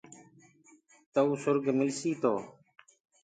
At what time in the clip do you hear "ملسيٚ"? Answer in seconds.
1.79-2.19